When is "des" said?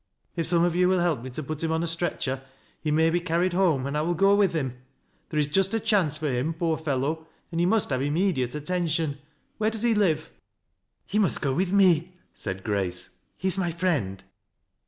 9.77-9.89